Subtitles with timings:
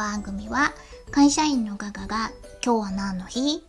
[0.00, 0.72] 番組は
[1.10, 2.30] 会社員のガガが
[2.64, 3.62] 今日は何の日？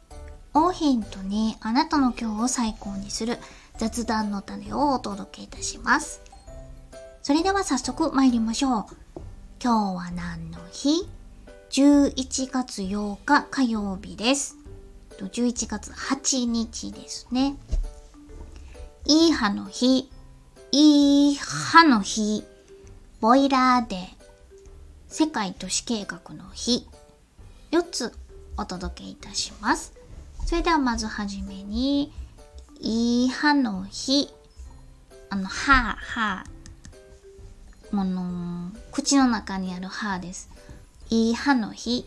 [0.54, 3.38] をヒントにあなたの今日を最高にする
[3.78, 6.22] 雑談の種をお届けいたします。
[7.22, 8.86] それでは早速参りましょう。
[9.62, 11.06] 今日は何の日
[11.70, 14.56] ?11 月8日火曜日です。
[15.20, 17.58] 11月8日ですね。
[19.04, 20.10] いい歯の日、
[20.72, 22.46] いい歯の日、
[23.20, 24.21] ボイラーデー、
[25.12, 26.88] 世界都市計画の日、
[27.72, 28.14] 4つ
[28.56, 29.92] お届けいたします。
[30.46, 32.14] それではまずはじめに、
[32.80, 34.30] いい歯の日、
[35.30, 36.46] あの、歯、歯、
[37.92, 40.50] もの、口の中にある歯です。
[41.10, 42.06] いい歯の日。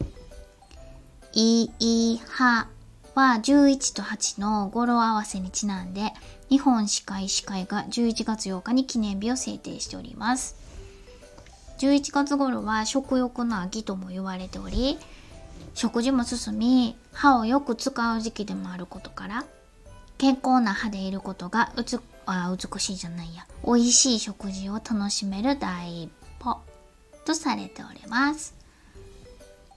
[1.35, 2.69] いい歯
[3.15, 6.15] は11と8の語呂合わせにちなんで、
[6.49, 10.64] 日本歯科医師会が11月8日に記念日を制定しております。
[11.79, 14.99] 11月頃は食欲の秋とも言われており、
[15.75, 19.45] 食事も進み、歯をよく使う時期でもあることから、
[20.19, 26.59] 健康な歯でいることがうつあ美しいじゃないや美味しい食事を楽しめる第一歩
[27.25, 28.55] とされております。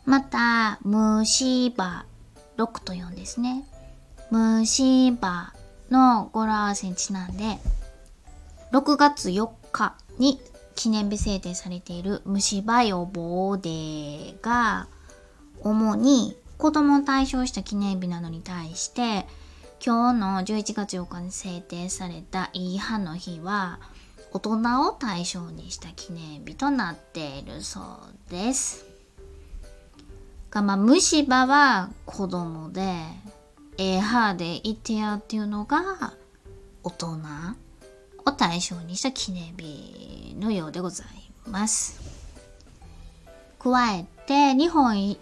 [0.05, 2.05] また虫歯
[2.57, 3.65] 6と4ですね。
[4.29, 5.53] 虫歯
[5.89, 7.57] の語呂合わせにちなんで
[8.71, 10.39] 6月4日に
[10.77, 14.87] 記念日制定されている虫歯予防デーが
[15.61, 19.25] 主に子供を対象した記念日なのに対して
[19.83, 23.79] 今日の11月8日に制定されたいい歯の日は
[24.31, 28.85] 大人を対象にした記念日となっているそうです。
[30.51, 32.81] がまあ虫歯は子供で
[33.77, 36.13] ええ歯でいてやっていうのが
[36.83, 37.17] 大人
[38.27, 41.07] を対象にした記念日のようでござい
[41.49, 41.99] ます。
[43.59, 45.17] 加えて日本ん？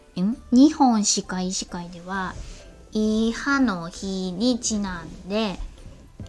[0.52, 2.34] 日本歯科医師会では
[2.92, 5.58] いい歯の日にちなんで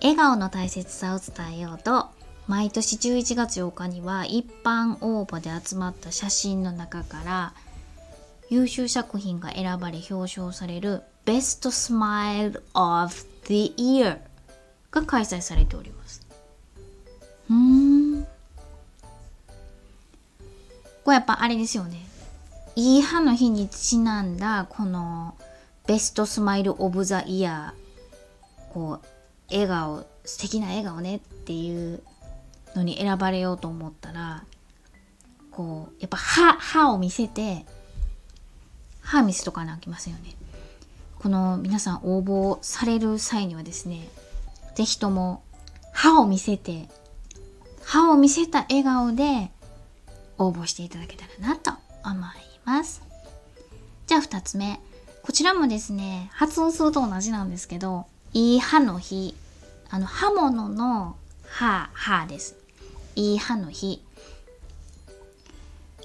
[0.02, 2.06] 笑顔の大切さを伝えようと
[2.46, 7.54] 毎年11月8日には一般応募で集まった写真の中から
[8.50, 13.14] 優秀作品が選ばれ表彰される Best Smile of
[13.46, 14.18] the Year
[14.90, 16.25] が開催されております。
[17.50, 18.24] うん。
[21.04, 22.06] これやっぱあれですよね。
[22.76, 25.34] いい歯の日にちなんだこの
[25.86, 29.06] ベストスマイルオブザイヤーこう
[29.50, 32.02] 笑顔素敵な笑顔ねっていう
[32.74, 34.44] のに選ばれようと思ったら
[35.50, 37.64] こうやっぱ歯歯を見せて
[39.00, 40.34] 歯見せとかなきませんよね
[41.18, 44.06] この皆さん応募される際にはですね
[44.74, 45.42] 是非とも
[45.92, 46.90] 歯を見せて
[47.86, 49.50] 歯を見せた笑顔で
[50.38, 51.70] 応募していただけたらなと
[52.04, 52.18] 思い
[52.64, 53.02] ます
[54.06, 54.78] じゃあ2つ目
[55.26, 59.34] こちらもですね、発音すると同じなんですけど、いい歯の日。
[59.90, 61.16] あの、刃物の
[61.48, 62.54] 歯、歯です。
[63.16, 64.04] いい歯の日。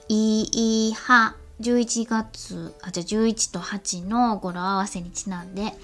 [0.10, 1.36] いい歯。
[1.60, 5.76] 11月、あ、じゃあ11と8の語呂合わせにちなんで、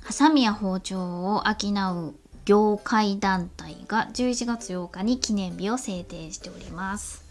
[0.00, 1.68] ハサミや包丁を商
[2.00, 2.14] う
[2.46, 7.26] 業界団体が11月8日に記念日を制定しております。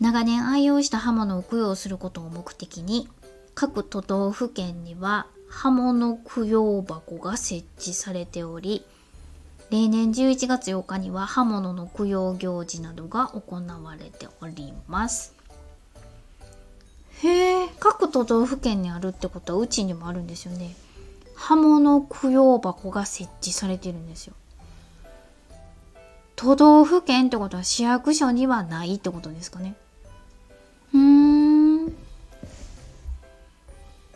[0.00, 3.08] 長年愛用した刃物を供養することを目的に、
[3.54, 8.84] 各都道府県には刃物供養箱が設置されており
[9.70, 15.34] 例年11月8日には刃物の供養行事などが行われております
[17.22, 20.74] へえ各都道府県にあるってことはうちにもあるんですよね
[21.42, 24.34] 刃物供養箱が設置されてるんですよ。
[26.36, 29.74] 都道府県ってことは市役所にはないってことですかね。
[30.94, 31.86] うーん。
[31.86, 31.92] う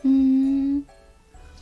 [0.05, 0.87] ーん。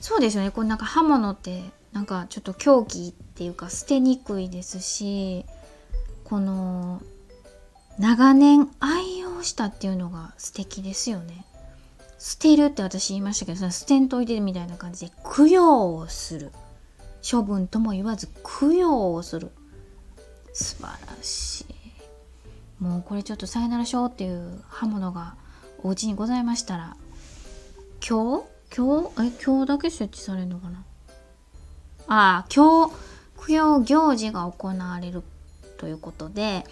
[0.02, 0.50] そうですよね。
[0.50, 1.62] これなんか刃物って
[1.94, 5.46] なんかちょっと凶器っていうか捨てにくいですし
[6.24, 7.00] この
[7.98, 11.46] 長年愛用したっていうのが素敵ですよね。
[12.24, 16.52] 捨てるって私言いましたけどその捨てんといてみたいな感じで供養をする。
[17.22, 19.50] 処分とも言わず供養をする。
[20.54, 22.82] 素晴らしい。
[22.82, 25.34] もうこれちょっとさよならしようっていう刃物が
[25.82, 26.96] お家にございましたら
[28.00, 28.40] 今
[28.70, 28.74] 日？
[28.74, 29.26] 今日？
[29.26, 30.82] え今日だけ設置されるのかな？
[32.06, 32.94] ああ今日
[33.48, 35.22] 供養行事が行われる
[35.76, 36.64] ということで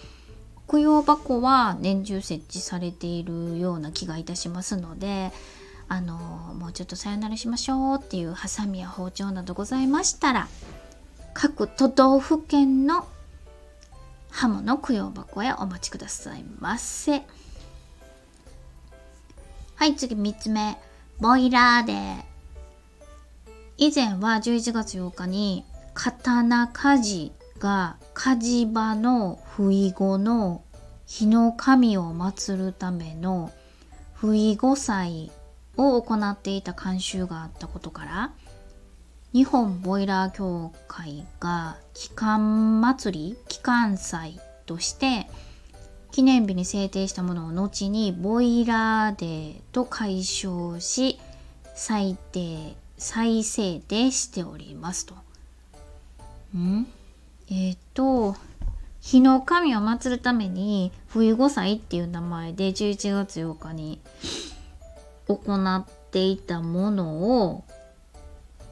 [0.67, 5.31] 供養箱は年中設置されているような気がいたしますので
[5.87, 6.17] あの
[6.57, 10.47] もうちょっとさよならしましょうっていうハサミや包丁などございましたら
[11.33, 13.05] 各都道府県の
[14.31, 17.21] 刃物供養箱へお持ちくださいませ。
[19.75, 20.77] はい次3つ目
[21.19, 22.23] ボイラーデー
[23.77, 30.63] 以前は11月8日に刀鍛冶が火事場の不意後の
[31.05, 33.53] 日の神を祀るための
[34.13, 35.31] 不意後祭
[35.77, 38.33] を行っていた慣習があったことから
[39.31, 45.29] 日本ボイラー協会が期間祭り期間祭として
[46.11, 51.17] 記念日に制定したものを後にボイラーデーと解消し
[51.75, 55.15] 最低再制定しておりますと。
[56.57, 56.85] ん？
[57.55, 58.35] えっ、ー、と
[58.99, 63.99] 日の神を祀るために冬御祭っていう名前で11月8日に
[65.27, 67.63] 行っていたものを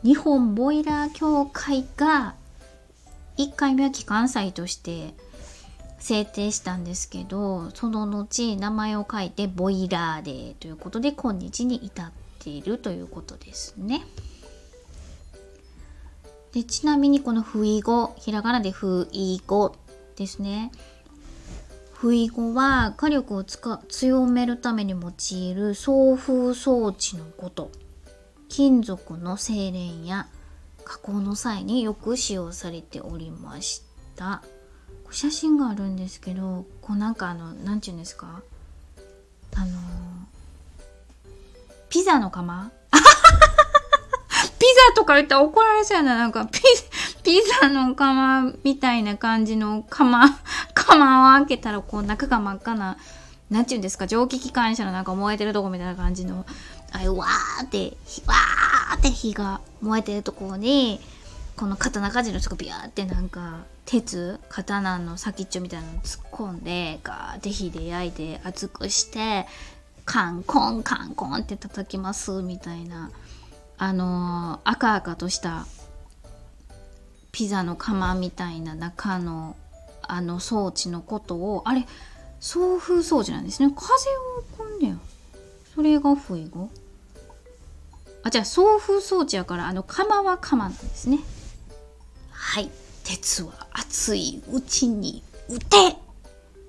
[0.03, 2.33] 日本ボイラー協会が
[3.37, 5.13] 1回目は機関祭として
[5.99, 14.01] 制定したんですけどその後名前を書いてボイラーデーということで今日に至っているということですね。
[16.53, 19.75] でちなみにこの不意語ひらがなで不意語
[20.15, 20.71] ですね。
[21.93, 24.99] 不意語は火力を強めるために用
[25.37, 27.71] いる送風装置のこと。
[28.49, 30.27] 金属の精錬や
[30.83, 33.81] 加工の際によく使用されておりまし
[34.17, 34.43] た
[35.09, 38.41] 写真があるんですけどこうなんかあの何て言うんですか？
[39.55, 39.67] あの
[41.87, 42.71] ピザの窯
[44.61, 46.13] ピザとか言ったら怒られそうやな。
[46.13, 46.61] なんかピ
[47.23, 50.29] ピザの窯みたいな感じの窯
[50.75, 52.97] 窯 を開けたらこう中が真っ赤な
[53.49, 56.45] 何て言うんですか蒸気機関車のなんか燃えてるとこみたいな感じの
[56.91, 57.97] あれわーって
[58.27, 61.01] わーって火が燃えてるところに
[61.57, 69.47] この刀鍛冶の人がビャーってなんか鉄刀の先っちょみたいなの突っ込んでガーって火で焼いて熱くして
[70.05, 73.09] カンコンカンコンって叩きますみたいな。
[73.83, 75.65] あの、赤々とした
[77.31, 79.55] ピザの窯みたいな中の
[80.03, 81.87] あの装置のことをあれ
[82.39, 84.95] 送風装置なんですね風を送んねや
[85.73, 86.69] それが不意語
[88.21, 91.17] あ、じゃあ送風装置やから、あの、釜は釜なんですね。
[92.29, 92.69] はい。
[93.03, 95.95] 鉄は熱いうちに撃てっ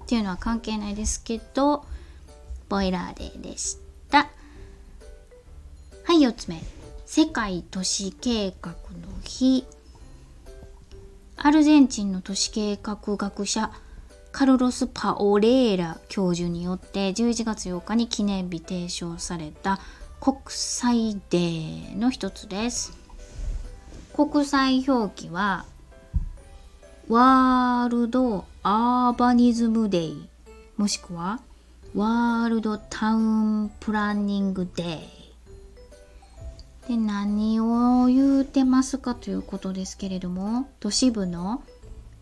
[0.07, 1.85] ていうのは関係ないですけど、
[2.71, 3.77] ボイラーデーでし
[4.11, 4.31] た。
[6.05, 6.63] はい、4つ目。
[7.15, 8.77] 世界都市計画の
[9.23, 9.67] 日。
[11.37, 13.71] アルゼンチンの都市計画学者、
[14.33, 19.79] カルロス・パオレーラ教授によって11月8日に記念日提唱された
[20.23, 22.97] 国際デーの一つです。
[24.17, 25.67] 国際表記は
[27.11, 30.31] ワールドアーバニズムデイ
[30.79, 31.43] もしくは
[31.95, 35.22] ワールドタウンプランニングデイ
[36.89, 41.63] で何を言うてますかということですけれども都市部の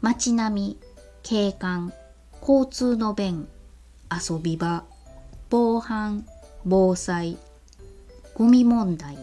[0.01, 0.79] 街並み
[1.23, 1.93] 景観
[2.41, 3.49] 交通の便
[4.11, 4.85] 遊び場
[5.49, 6.27] 防犯
[6.65, 7.39] 防災
[8.35, 9.17] ゴミ問題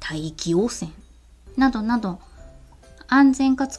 [0.00, 0.92] 大気汚染
[1.56, 2.18] などなど
[3.06, 3.78] 安全かつ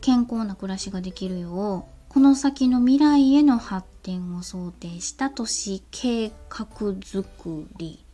[0.00, 6.66] 健康な暮らしができるようこの先の未来への発展を想定した都市計画
[7.00, 8.04] づくり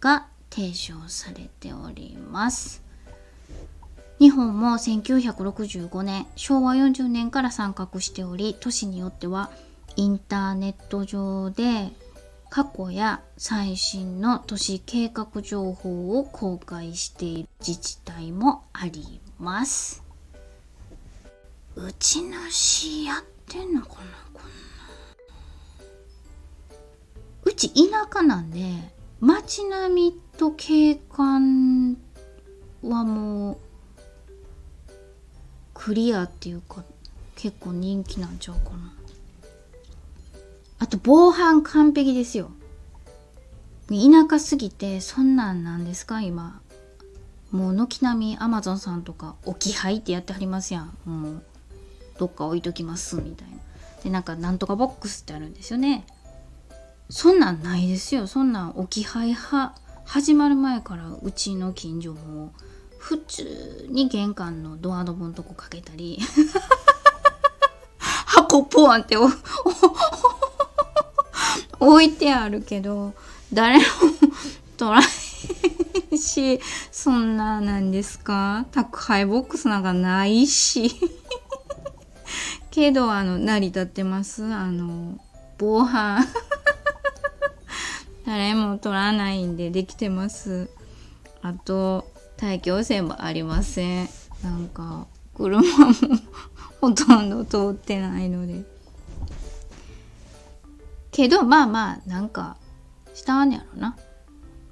[0.00, 2.82] が提唱されております
[4.18, 9.50] 日本も1965年昭和40年から参画しており都市によっては
[9.96, 11.90] インターネット上で
[12.48, 20.02] 過去や最新の都市計画情報を公開している自治体もあります。
[21.74, 23.96] うちの市やってんのかな
[24.32, 24.48] こんな。
[27.44, 31.96] うち田舎なんで街並みと景観
[32.82, 33.56] はもう
[35.74, 36.84] クリアっていうか
[37.34, 38.92] 結構人気なんちゃうかな。
[40.78, 42.50] あと防犯完璧ですよ。
[43.88, 43.94] 田
[44.28, 46.20] 舎すぎてそんなんなんですか？
[46.20, 46.60] 今。
[47.52, 50.92] もう軒並みアマゾンさんとか置き配ってやってはりますやん。
[51.04, 51.42] もう
[52.18, 53.56] どっか置いときますみたいな。
[54.02, 56.04] でなんかなんとかボックスってあるんですよね。
[57.08, 58.26] そんなんないですよ。
[58.26, 62.52] そんなん置き配は始まる前からうちの近所も
[62.98, 66.18] 普通に玄関のドアノブのとこかけたり。
[67.98, 69.16] 箱ポワンって
[71.78, 73.14] 置いてあるけど
[73.52, 73.84] 誰も
[74.76, 76.60] 取らへんし
[76.90, 78.66] そんななんですか？
[78.72, 80.92] 宅配ボックスなんかないし。
[82.70, 84.44] けどあの成り立ってます。
[84.44, 85.18] あの
[85.56, 86.26] 防犯。
[88.26, 90.68] 誰も取らないんでできてます。
[91.42, 94.08] あと大気汚染もありません。
[94.42, 95.66] なんか車も
[96.80, 98.64] ほとんど通ってないので。
[101.12, 102.56] けどまあまあなんか
[103.14, 103.96] したんやろな。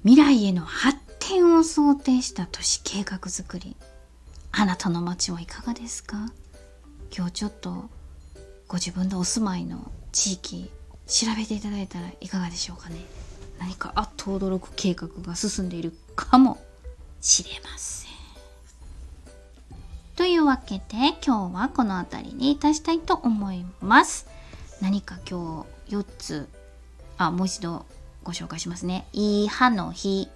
[0.03, 3.77] 未来への発展を想定した都市計画づくり。
[4.51, 6.31] あなたの街はいかがですか？
[7.15, 7.89] 今日ちょっと
[8.67, 10.69] ご自分でお住まいの地域
[11.07, 12.97] 調べていただいたらいかがでしょうかね。
[13.65, 16.63] 何かあっと驚く計画が進んでいるかも
[17.19, 18.11] しれません。
[20.15, 20.83] というわけで
[21.25, 24.27] 今日はこの辺りにいたしたいと思います。
[24.81, 26.47] 何か今日4つ
[27.17, 27.87] あもう一度
[28.23, 29.07] ご紹介しますね。
[29.13, 30.29] いい歯の日。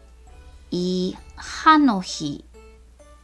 [0.72, 2.46] いい歯の日、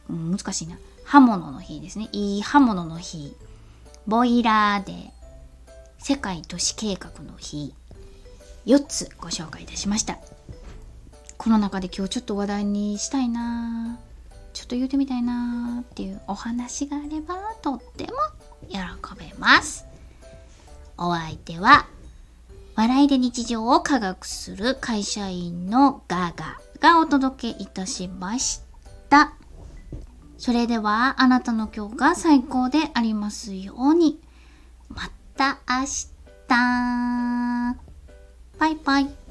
[0.08, 0.78] うん、難しいな。
[1.04, 2.08] 刃物の日ですね。
[2.12, 3.36] いい刃物の日。
[4.06, 5.10] ボイラーで
[5.98, 7.74] 世界都市計画の日。
[8.66, 10.18] 4つご紹介いたしました
[11.36, 13.98] この中で今日ちょっと話題にしたいな
[14.52, 18.12] ちょっと言うてみたいなっていうお話があればとっても
[18.68, 18.78] 喜
[19.18, 19.86] べます
[20.98, 21.86] お相手は
[22.76, 28.60] 笑いで日常を科学する会社員のガガがお届けいたしまし
[29.08, 29.32] た。
[30.36, 34.20] それではあなたの今日が最高でありますように。
[34.90, 35.86] また明
[36.48, 37.85] 日。
[38.58, 39.25] バイバイ。